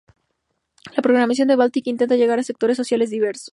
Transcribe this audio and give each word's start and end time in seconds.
La 0.95 1.03
programación 1.03 1.47
del 1.47 1.57
Baltic 1.57 1.85
intenta 1.85 2.15
llegar 2.15 2.39
a 2.39 2.43
sectores 2.43 2.75
sociales 2.75 3.11
diversos. 3.11 3.49